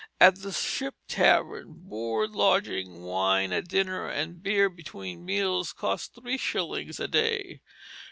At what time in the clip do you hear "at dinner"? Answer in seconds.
3.53-4.07